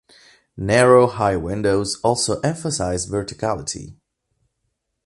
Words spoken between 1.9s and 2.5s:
also